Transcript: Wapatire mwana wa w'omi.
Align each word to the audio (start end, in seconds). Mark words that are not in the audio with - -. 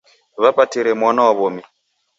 Wapatire 0.41 0.91
mwana 0.99 1.21
wa 1.25 1.31
w'omi. 1.37 1.63